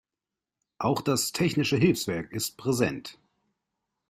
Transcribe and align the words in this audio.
Auch 0.79 1.01
das 1.03 1.31
Technische 1.31 1.77
Hilfswerk 1.77 2.31
ist 2.31 2.57
präsent. 2.57 3.19